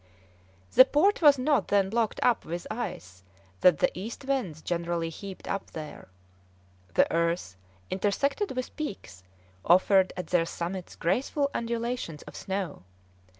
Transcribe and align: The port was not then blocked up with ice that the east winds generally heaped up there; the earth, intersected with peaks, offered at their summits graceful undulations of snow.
The 0.73 0.83
port 0.83 1.21
was 1.21 1.37
not 1.37 1.67
then 1.67 1.91
blocked 1.91 2.19
up 2.23 2.43
with 2.43 2.65
ice 2.71 3.21
that 3.59 3.77
the 3.77 3.91
east 3.93 4.25
winds 4.25 4.63
generally 4.63 5.09
heaped 5.09 5.47
up 5.47 5.69
there; 5.73 6.07
the 6.95 7.05
earth, 7.13 7.55
intersected 7.91 8.55
with 8.55 8.75
peaks, 8.75 9.23
offered 9.63 10.11
at 10.17 10.25
their 10.25 10.47
summits 10.47 10.95
graceful 10.95 11.51
undulations 11.53 12.23
of 12.23 12.35
snow. 12.35 12.81